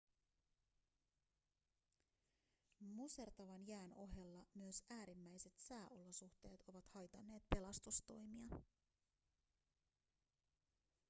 [2.79, 8.61] musertavan jään ohella myös äärimmäiset sääolosuhteet ovat haitanneet pelastustoimia